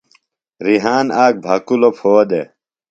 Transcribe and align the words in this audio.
ریحان 0.65 1.05
آک 1.23 1.33
بھکُوۡلوۡ 1.45 1.93
پھو 1.97 2.13
دےۡ۔ 2.29 2.47